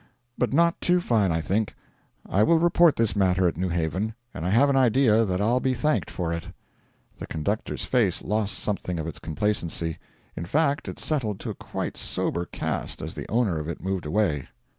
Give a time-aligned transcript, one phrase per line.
[0.35, 1.75] 'But not too fine, I think.
[2.27, 5.59] I will report this matter at New Haven, and I have an idea that I'll
[5.59, 6.47] be thanked for it.'
[7.19, 9.99] The conductor's face lost something of its complacency;
[10.35, 14.07] in fact, it settled to a quite sober cast as the owner of it moved
[14.07, 14.47] away.